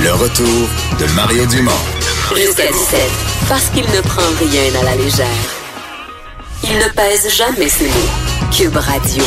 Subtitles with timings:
[0.00, 0.68] Le retour
[1.00, 1.72] de Mario Dumont.
[2.36, 3.00] Jusqu'à 17,
[3.48, 5.26] parce qu'il ne prend rien à la légère.
[6.62, 8.52] Il ne pèse jamais ses mots.
[8.56, 9.24] Cube Radio.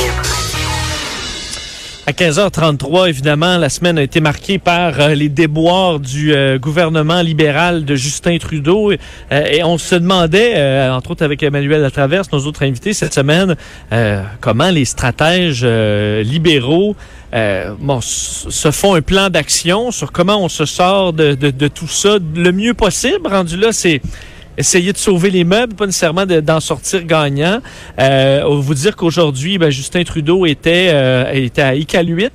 [2.08, 7.22] À 15h33, évidemment, la semaine a été marquée par euh, les déboires du euh, gouvernement
[7.22, 8.92] libéral de Justin Trudeau.
[8.92, 13.14] Euh, et on se demandait, euh, entre autres avec Emmanuel Latraverse, nos autres invités cette
[13.14, 13.56] semaine,
[13.92, 16.96] euh, comment les stratèges euh, libéraux
[17.34, 21.68] euh, bon, se font un plan d'action sur comment on se sort de, de- de
[21.68, 23.28] tout ça le mieux possible.
[23.28, 24.02] Rendu là, c'est
[24.58, 27.62] essayer de sauver les meubles, pas nécessairement de- d'en sortir gagnant.
[28.00, 32.28] Euh, vous dire qu'aujourd'hui, ben, Justin Trudeau était, euh, était à Iqaluit,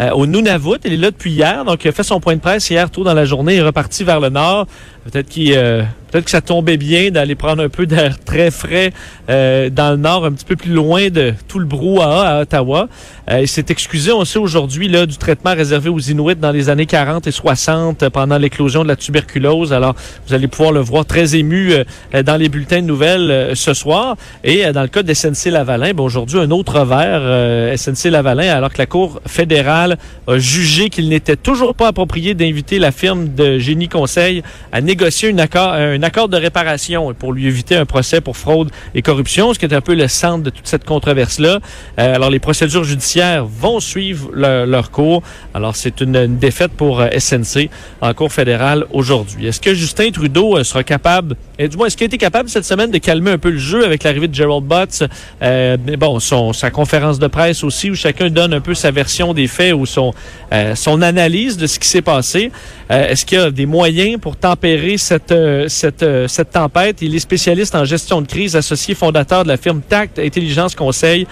[0.00, 0.78] euh, au Nunavut.
[0.84, 3.04] Il est là depuis hier, donc il a fait son point de presse hier tôt
[3.04, 3.54] dans la journée.
[3.54, 4.66] Il est reparti vers le nord.
[5.04, 8.92] Peut-être qu'il, euh, peut-être que ça tombait bien d'aller prendre un peu d'air très frais
[9.30, 12.88] euh, dans le nord, un petit peu plus loin de tout le brouhaha à Ottawa.
[13.30, 16.68] Euh, il s'est excusé, on sait aujourd'hui, là, du traitement réservé aux Inuits dans les
[16.68, 19.72] années 40 et 60 euh, pendant l'éclosion de la tuberculose.
[19.72, 19.94] Alors,
[20.26, 24.16] vous allez pouvoir le voir très ému euh, dans les bulletins de nouvelles ce soir.
[24.42, 28.72] Et dans le cas de SNC Lavalin, ben, aujourd'hui, un autre euh, SNC Lavalin, alors
[28.72, 29.89] que la Cour fédérale
[30.26, 35.30] a jugé qu'il n'était toujours pas approprié d'inviter la firme de Génie Conseil à négocier
[35.30, 39.54] un accord, un accord de réparation pour lui éviter un procès pour fraude et corruption,
[39.54, 41.60] ce qui est un peu le centre de toute cette controverse-là.
[41.98, 45.22] Euh, alors, les procédures judiciaires vont suivre leur, cours.
[45.54, 47.68] Alors, c'est une, défaite pour euh, SNC
[48.00, 49.46] en Cour fédérale aujourd'hui.
[49.46, 52.48] Est-ce que Justin Trudeau euh, sera capable, et du moins, est-ce qu'il a été capable
[52.48, 55.04] cette semaine de calmer un peu le jeu avec l'arrivée de Gerald Butts?
[55.42, 58.90] Euh, mais bon, son, sa conférence de presse aussi, où chacun donne un peu sa
[58.90, 60.12] version des faits ou son,
[60.52, 62.50] euh, son analyse de ce qui s'est passé.
[62.90, 67.02] Euh, est-ce qu'il y a des moyens pour tempérer cette, euh, cette, cette tempête?
[67.02, 71.26] Il est spécialiste en gestion de crise, associé fondateur de la firme Tact Intelligence Conseil.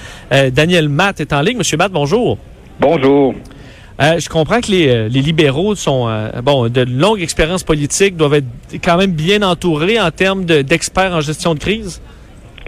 [0.53, 1.59] Daniel Matt est en ligne.
[1.59, 2.39] Monsieur Matt, bonjour.
[2.81, 3.35] Bonjour.
[4.01, 8.35] Euh, je comprends que les, les libéraux sont euh, bon de longue expérience politique, doivent
[8.35, 8.47] être
[8.81, 12.01] quand même bien entourés en termes de- d'experts en gestion de crise.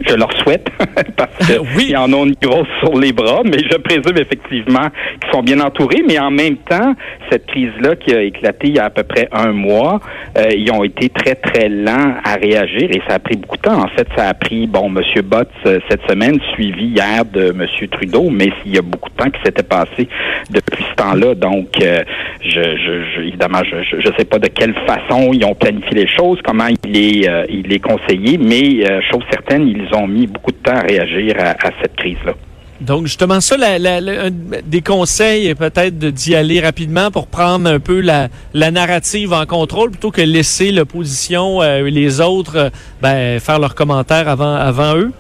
[0.07, 0.69] Je leur souhaite,
[1.17, 1.31] parce
[1.77, 1.87] Oui.
[1.87, 4.89] qu'ils en ont une grosse sur les bras, mais je présume effectivement
[5.21, 6.03] qu'ils sont bien entourés.
[6.07, 6.95] Mais en même temps,
[7.31, 10.01] cette crise-là qui a éclaté il y a à peu près un mois,
[10.39, 13.63] euh, ils ont été très, très lents à réagir et ça a pris beaucoup de
[13.63, 13.83] temps.
[13.83, 15.03] En fait, ça a pris, bon, M.
[15.25, 17.67] Botts euh, cette semaine, suivi hier de M.
[17.91, 20.09] Trudeau, mais il y a beaucoup de temps qui s'était passé
[20.51, 21.35] depuis ce temps-là.
[21.35, 22.03] Donc, euh,
[22.43, 26.39] je, je, évidemment, je ne sais pas de quelle façon ils ont planifié les choses,
[26.45, 27.45] comment il est, euh,
[27.83, 31.97] conseillé, mais euh, chose certaine, ils ont mis beaucoup de temps à réagir à, cette
[31.97, 32.33] crise-là.
[32.81, 34.31] Donc justement ça, un-
[34.65, 40.11] des conseils peut-être d'y aller rapidement pour prendre un peu la, narrative en contrôle plutôt
[40.11, 42.71] que laisser l'opposition euh, les autres euh,
[43.03, 45.13] ben, faire leurs commentaires avant, avant eux?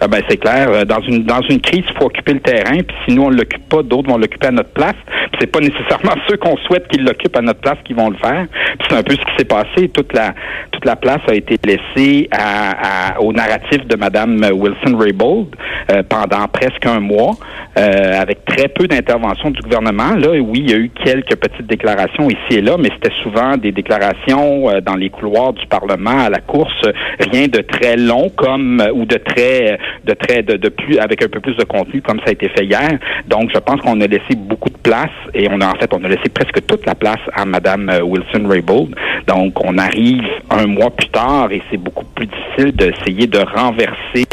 [0.00, 0.68] Ah ben c'est clair.
[0.70, 2.76] Euh, Dans une dans une crise, il faut occuper le terrain.
[2.78, 4.96] Puis si nous on l'occupe pas, d'autres vont l'occuper à notre place.
[5.06, 8.16] Puis c'est pas nécessairement ceux qu'on souhaite qu'ils l'occupent à notre place qui vont le
[8.16, 8.46] faire.
[8.78, 9.88] Puis c'est un peu ce qui s'est passé.
[9.88, 10.34] Toute la
[10.72, 15.54] toute la place a été laissée à, à- au narratif de Madame Wilson Raybould
[15.92, 17.32] euh, pendant presque un mois,
[17.78, 20.14] euh, avec très peu d'intervention du gouvernement.
[20.16, 23.56] Là, oui, il y a eu quelques petites déclarations ici et là, mais c'était souvent
[23.56, 26.82] des déclarations euh, dans les couloirs du Parlement à la course,
[27.20, 31.28] rien de très long comme euh, ou de très de très de, plus avec un
[31.28, 32.98] peu plus de contenu comme ça a été fait hier.
[33.26, 36.02] Donc je pense qu'on a laissé beaucoup de place et on a en fait on
[36.04, 38.94] a laissé presque toute la place à Madame euh, Wilson Raybould.
[39.26, 44.24] Donc on arrive un mois plus tard et c'est beaucoup plus difficile d'essayer de renverser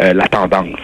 [0.00, 0.78] euh, la tendance.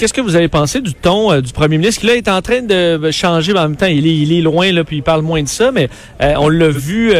[0.00, 2.40] Qu'est-ce que vous avez pensé du ton euh, du premier ministre qui là est en
[2.40, 4.96] train de euh, changer, mais en même temps il est, il est loin là, puis
[4.96, 5.90] il parle moins de ça, mais
[6.22, 7.12] euh, on l'a vu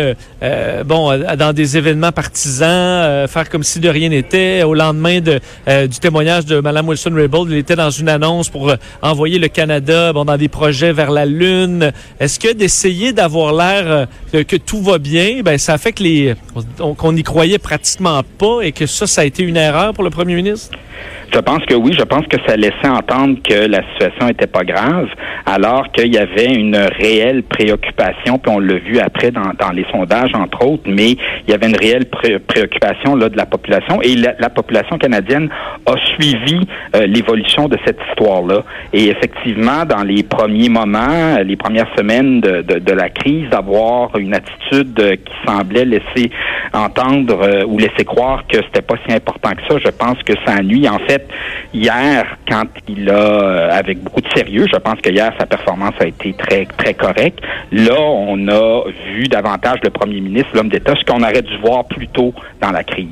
[0.86, 4.62] bon dans des événements partisans faire comme si de rien n'était.
[4.62, 5.40] Au lendemain de,
[5.86, 8.72] du témoignage de Mme Wilson Raybould, il était dans une annonce pour
[9.02, 11.92] envoyer le Canada bon dans des projets vers la lune.
[12.18, 16.34] Est-ce que d'essayer d'avoir l'air que, tout va bien, ben ça fait que les
[16.80, 20.04] on- qu'on n'y croyait pratiquement pas et que ça ça a été une erreur pour
[20.04, 20.70] le premier ministre?
[21.32, 24.64] Je pense que oui, je pense que ça laissait entendre que la situation était pas
[24.64, 25.06] grave,
[25.46, 30.34] alors qu'il y avait une réelle préoccupation, puis on l'a vu après dans, les sondages,
[30.34, 34.50] entre autres, mais il y avait une réelle préoccupation là, de la population, et la,
[34.50, 35.48] population canadienne
[35.86, 36.66] a suivi
[36.96, 38.64] euh, l'évolution de cette histoire-là.
[38.92, 45.20] Et effectivement, dans les premiers moments, les premières semaines de, la crise, d'avoir une attitude
[45.24, 46.30] qui semblait laisser
[46.72, 50.32] entendre euh, ou laisser croire que c'était pas si important que ça, je pense que
[50.44, 50.88] ça nuit.
[50.88, 51.19] En fait,
[51.72, 55.94] hier, quand il a, euh, avec beaucoup de sérieux, je pense que hier, sa performance
[56.00, 57.40] a été très, correcte.
[57.72, 58.84] Là, on a
[59.14, 62.70] vu davantage le premier ministre, l'homme d'État, ce qu'on aurait dû voir plus tôt dans
[62.70, 63.08] la crise.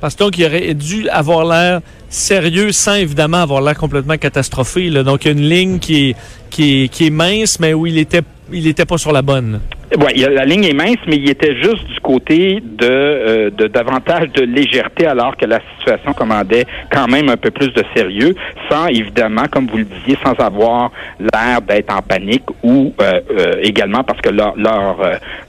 [0.00, 4.90] Parce donc, il aurait dû avoir l'air sérieux sans évidemment avoir l'air complètement catastrophé.
[4.90, 6.14] Donc, il y a une ligne qui
[6.60, 8.22] est mince, mais où il était,
[8.52, 9.60] il était pas sur la bonne.
[9.96, 14.28] Oui, la ligne est mince, mais il était juste du côté de, euh, de davantage
[14.32, 18.34] de légèreté, alors que la situation commandait quand même un peu plus de sérieux,
[18.68, 23.54] sans évidemment, comme vous le disiez, sans avoir l'air d'être en panique ou euh, euh,
[23.62, 24.96] également parce que leur leur,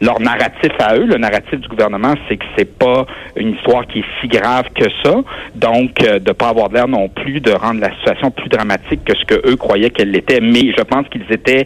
[0.02, 4.00] leur narratif à eux, le narratif du gouvernement, c'est que c'est pas une histoire qui
[4.00, 5.16] est si grave que ça,
[5.56, 9.26] donc de pas avoir l'air non plus de rendre la situation plus dramatique que ce
[9.26, 10.40] que eux croyaient qu'elle l'était.
[10.40, 11.66] Mais je pense qu'ils étaient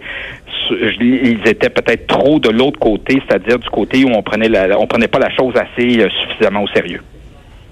[0.70, 4.88] ils étaient peut-être trop de l'autre côté, c'est-à-dire du côté où on prenait la, on
[4.88, 7.02] prenait pas la chose assez euh, suffisamment au sérieux.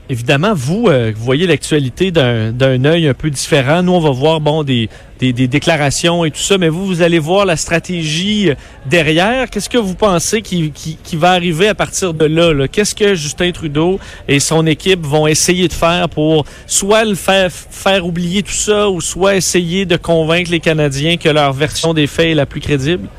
[0.10, 3.84] Évidemment, vous, euh, vous voyez l'actualité d'un œil un peu différent.
[3.84, 4.88] Nous, on va voir bon des,
[5.20, 8.56] des, déclarations et tout ça, mais vous, vous allez voir la stratégie euh,
[8.86, 9.50] derrière.
[9.50, 12.54] Qu'est-ce que vous pensez qui, qui, qui, va arriver à partir de là?
[12.54, 12.70] -là?
[12.70, 14.00] Qu'est-ce que Justin Trudeau
[14.30, 18.90] et son équipe vont essayer de faire pour soit le faire, faire oublier tout ça
[18.90, 22.62] ou soit essayer de convaincre les Canadiens que leur version des faits est la plus
[22.62, 23.10] crédible?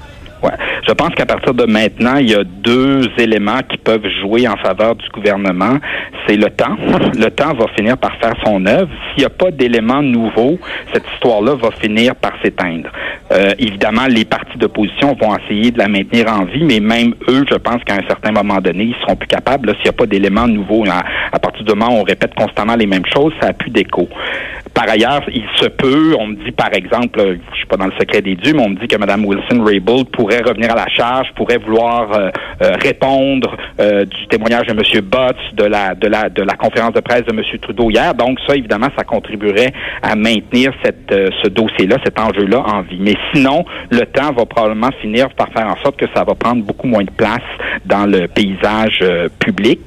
[0.42, 0.52] Ouais.
[0.86, 4.56] Je pense qu'à partir de maintenant, il y a deux éléments qui peuvent jouer en
[4.56, 5.78] faveur du gouvernement.
[6.26, 6.76] C'est le temps.
[7.18, 8.90] Le temps va finir par faire son œuvre.
[9.10, 10.58] S'il n'y a pas d'éléments nouveaux,
[10.92, 12.90] cette histoire-là va finir par s'éteindre.
[13.32, 17.44] Euh, évidemment, les partis d'opposition vont essayer de la maintenir en vie, mais même eux,
[17.50, 19.68] je pense qu'à un certain moment donné, ils seront plus capables.
[19.74, 21.02] S'il n'y a pas d'éléments nouveaux, à,
[21.32, 24.08] à, partir du moment où on répète constamment les mêmes choses, ça n'a plus d'écho.
[24.78, 27.18] Par ailleurs, il se peut, on me dit par exemple,
[27.50, 30.08] je suis pas dans le secret des dieux, mais on me dit que Mme Wilson-Raybould
[30.10, 32.30] pourrait revenir à la charge, pourrait vouloir euh,
[32.62, 35.04] euh, répondre euh, du témoignage de M.
[35.04, 37.42] Botts, de la, de, la, de la conférence de presse de M.
[37.60, 38.14] Trudeau hier.
[38.14, 43.00] Donc ça, évidemment, ça contribuerait à maintenir cette, ce dossier-là, cet enjeu-là en vie.
[43.00, 46.62] Mais sinon, le temps va probablement finir par faire en sorte que ça va prendre
[46.62, 47.42] beaucoup moins de place
[47.84, 49.04] dans le paysage
[49.40, 49.80] public.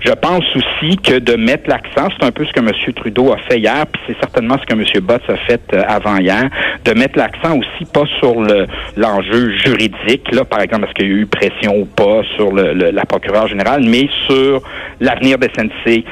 [0.00, 2.72] Je pense aussi que de mettre l'accent, c'est un peu ce que M.
[2.96, 4.84] Trudeau a fait hier, puis c'est certainement ce que M.
[5.02, 6.48] Botts a fait avant hier,
[6.84, 11.10] de mettre l'accent aussi pas sur le l'enjeu juridique, là, par exemple, est-ce qu'il y
[11.10, 14.62] a eu pression ou pas sur le, la procureure générale, mais sur
[15.00, 16.04] l'avenir de SNC,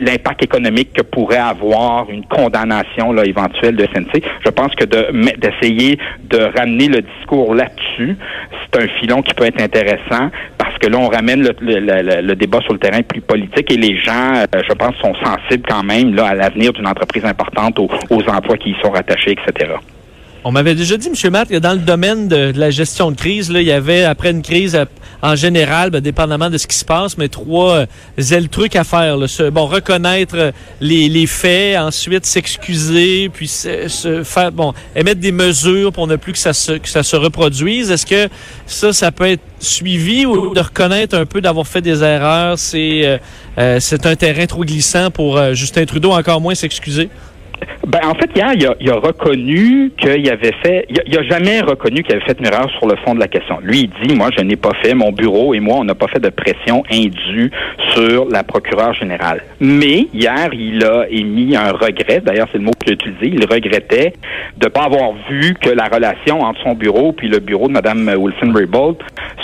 [0.00, 4.22] l'impact économique que pourrait avoir une condamnation là, éventuelle de SNC.
[4.44, 8.16] Je pense que d'essayer de, ramener le discours là-dessus,
[8.50, 10.30] c'est un filon qui peut être intéressant
[10.80, 14.62] que là, on ramène le, débat sur le terrain plus politique et les gens, euh,
[14.66, 18.70] je pense, sont sensibles quand même là, à l'avenir d'une entreprise importante, aux emplois qui
[18.70, 19.74] y sont rattachés, etc.
[20.42, 21.32] On m'avait déjà dit, M.
[21.32, 24.30] Matt, que dans le domaine de, la gestion de crise, là, il y avait, après
[24.30, 24.86] une crise, euh,
[25.20, 27.86] en général, ben, dépendamment de ce qui se passe, mais trois
[28.18, 29.18] euh, trucs à faire.
[29.18, 29.26] Là.
[29.50, 35.92] bon, reconnaître euh, les, les faits, ensuite s'excuser, puis se, faire, bon, émettre des mesures
[35.92, 37.90] pour ne plus que ça se, que ça se reproduise.
[37.90, 38.32] Est-ce que
[38.66, 43.20] ça, ça peut être suivi ou de reconnaître un peu d'avoir fait des erreurs, c'est
[43.58, 47.10] euh, c'est un terrain trop glissant pour Justin Trudeau, encore moins s'excuser?
[47.86, 50.86] Ben, en fait, hier, il a, il a reconnu qu'il avait fait.
[50.88, 53.58] Il a, jamais reconnu qu'il avait fait une erreur sur le fond de la question.
[53.62, 56.08] Lui, il dit, moi, je n'ai pas fait, mon bureau et moi, on n'a pas
[56.08, 57.50] fait de pression indue
[57.94, 59.42] sur la procureure générale.
[59.60, 62.20] Mais hier, il a émis un regret.
[62.24, 63.26] D'ailleurs, c'est le mot qu'il a utilisé.
[63.26, 64.12] Il regrettait
[64.56, 67.72] de ne pas avoir vu que la relation entre son bureau puis le bureau de
[67.72, 68.96] Mme Wilson-Raybould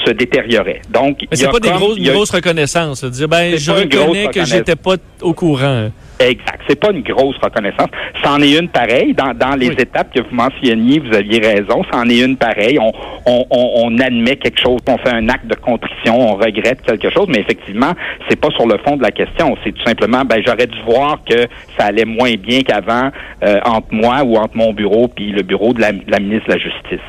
[0.05, 0.83] se détériorait.
[0.91, 3.05] Donc, Mais c'est pas des grosses, une grosse reconnaissance.
[3.05, 5.91] Dire, ben, je reconnais que j'étais pas au courant.
[6.19, 6.61] Exact.
[6.67, 7.89] C'est pas une grosse reconnaissance.
[8.23, 9.15] C'en est une pareille.
[9.15, 11.83] Dans, dans les étapes que vous mentionniez, vous aviez raison.
[11.93, 12.79] C'en est une pareille.
[12.79, 12.93] On,
[13.27, 17.27] on, on, admet quelque chose, on fait un acte de contrition, on regrette quelque chose,
[17.29, 17.93] mais effectivement,
[18.29, 19.57] c'est pas sur le fond de la question.
[19.65, 21.47] C'est tout simplement, ben j'aurais dû voir que
[21.79, 23.11] ça allait moins bien qu'avant
[23.43, 26.59] euh, entre moi ou entre mon bureau puis le bureau de la, ministre de la
[26.59, 27.07] Justice.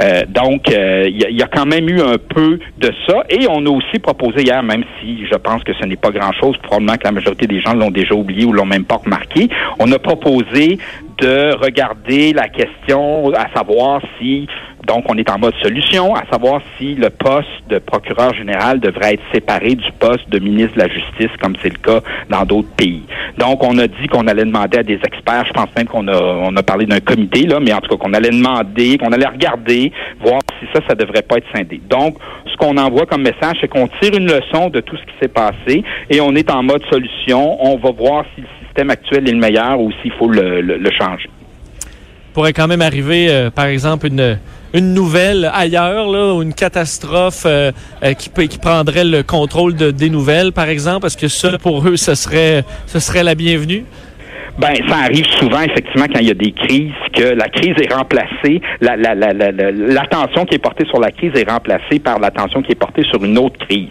[0.00, 3.24] Euh, donc, euh, il y, y, a quand même eu un peu de ça.
[3.30, 6.56] Et on a aussi proposé hier, même si je pense que ce n'est pas grand-chose,
[6.58, 9.48] probablement que la majorité des gens l'ont déjà oublié ou l'ont même pas remarqué.
[9.78, 10.78] On a proposé
[11.18, 14.46] de regarder la question à savoir si
[14.86, 19.14] Donc, on est en mode solution, à savoir si le poste de procureur général devrait
[19.14, 22.74] être séparé du poste de ministre de la Justice, comme c'est le cas dans d'autres
[22.76, 23.02] pays.
[23.38, 26.16] Donc, on a dit qu'on allait demander à des experts, je pense même qu'on a,
[26.16, 29.26] on a parlé d'un comité, là, mais en tout cas, qu'on allait demander, qu'on allait
[29.26, 31.80] regarder, voir si ça, ça devrait pas être scindé.
[31.88, 35.18] Donc, ce qu'on envoie comme message, c'est qu'on tire une leçon de tout ce qui
[35.20, 37.56] s'est passé et on est en mode solution.
[37.64, 40.76] On va voir si le système actuel est le meilleur ou s'il faut le, le,
[40.76, 41.28] le changer
[42.34, 44.38] pourrait quand même arriver, euh, par exemple, une,
[44.74, 47.70] une nouvelle ailleurs, ou une catastrophe euh,
[48.02, 51.06] euh, qui, qui prendrait le contrôle de, des nouvelles, par exemple?
[51.06, 53.86] Est-ce que ça, pour eux, ce serait, ce serait la bienvenue?
[54.56, 57.92] Ben, ça arrive souvent, effectivement, quand il y a des crises, que la crise est
[57.92, 62.62] remplacée, la, la, la, l'attention qui est portée sur la crise est remplacée par l'attention
[62.62, 63.88] qui est portée sur une autre crise.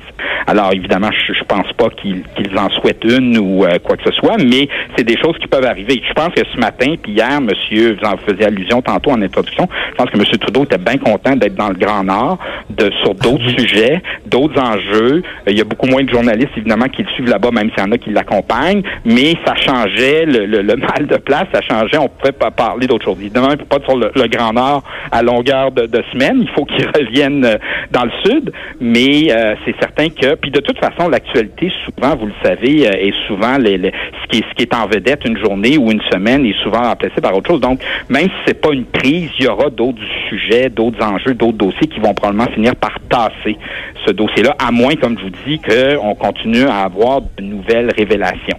[0.47, 2.23] Alors, évidemment, je, je pense pas qu'ils,
[2.57, 5.65] en souhaitent une ou euh, quoi que ce soit, mais c'est des choses qui peuvent
[5.65, 6.01] arriver.
[6.07, 9.67] Je pense que ce matin, puis hier, monsieur, vous en faisiez allusion tantôt en introduction,
[9.91, 12.39] je pense que monsieur Trudeau était bien content d'être dans le Grand Nord,
[12.69, 15.23] de, sur d'autres sujets, d'autres enjeux.
[15.47, 17.87] Il y a beaucoup moins de journalistes, évidemment, qui le suivent là-bas, même s'il y
[17.87, 21.97] en a qui l'accompagnent, mais ça changeait le le, mal de place, ça changeait.
[21.97, 23.17] On pouvait pas parler d'autre chose.
[23.19, 26.39] Évidemment, il ne peut pas sur le, Grand Nord à longueur de, de semaine.
[26.41, 27.57] Il faut qu'il revienne euh,
[27.91, 28.51] dans le sud.
[28.79, 30.35] Mais euh, c'est certain que...
[30.35, 34.39] Puis de toute façon, l'actualité, souvent, vous le savez, euh, est souvent les, ce, qui
[34.39, 37.35] est, ce qui est en vedette une journée ou une semaine est souvent remplacé par
[37.35, 37.61] autre chose.
[37.61, 41.57] Donc, même si c'est pas une crise, il y aura d'autres sujets, d'autres enjeux, d'autres
[41.57, 43.57] dossiers qui vont probablement finir par tasser
[44.05, 48.57] ce dossier-là, à moins, comme je vous dis, qu'on continue à avoir de nouvelles révélations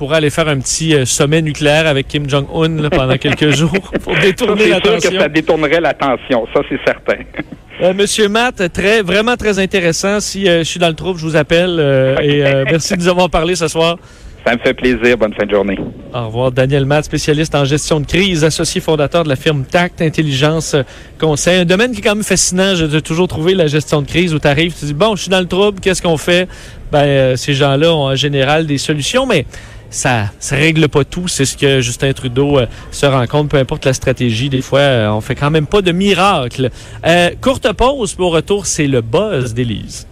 [0.00, 4.16] pourrait aller faire un petit euh, sommet nucléaire avec Kim Jong-un pendant quelques jours pour
[4.16, 5.10] détourner l'attention.
[5.10, 7.22] que ça détournerait l'attention, ça c'est certain.
[7.82, 10.20] Euh, Monsieur Matt, très, vraiment très intéressant.
[10.20, 11.78] Si euh, je suis dans le trouble, je vous appelle.
[12.22, 13.98] et merci de nous avoir parlé ce soir.
[14.46, 15.18] Ça me fait plaisir.
[15.18, 15.78] Bonne fin de journée.
[16.14, 16.50] Au revoir.
[16.50, 20.76] Daniel Matt, spécialiste en gestion de crise, associé fondateur de la firme Tact Intelligence
[21.20, 21.60] Conseil.
[21.60, 22.74] Un domaine qui est quand même fascinant.
[22.74, 25.30] J'ai toujours trouvé la gestion de crise où tu arrives, tu dis, bon, je suis
[25.30, 26.48] dans le trouble, qu'est-ce qu'on fait?
[26.90, 29.44] Ben, ces gens-là ont en général des solutions, mais
[29.90, 31.28] ça ça règle pas tout.
[31.28, 34.48] C'est ce que Justin Trudeau euh, se rend compte, peu importe la stratégie.
[34.48, 36.70] Des fois, euh, on fait quand même pas de miracle.
[37.06, 38.14] Euh, courte pause.
[38.14, 40.06] Pour retour, c'est le buzz d'Élise.